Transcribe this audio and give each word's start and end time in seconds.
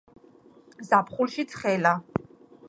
ზაფხულში 0.89 1.47
ცხელა 1.53 1.93